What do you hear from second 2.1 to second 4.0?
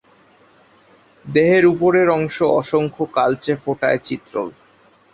অংশ অসংখ্য কালচে ফোঁটায়